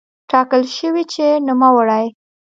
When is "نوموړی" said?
1.47-2.05